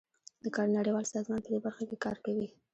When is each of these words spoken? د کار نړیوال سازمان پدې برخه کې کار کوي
د 0.43 0.45
کار 0.55 0.67
نړیوال 0.77 1.05
سازمان 1.13 1.39
پدې 1.45 1.59
برخه 1.65 1.83
کې 1.89 1.97
کار 2.05 2.17
کوي 2.25 2.47